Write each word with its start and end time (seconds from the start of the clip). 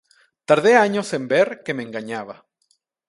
Tardé 0.47 0.73
años 0.77 1.13
en 1.13 1.27
ver 1.27 1.61
que 1.63 1.75
me 1.75 1.83
engañaba. 1.83 2.47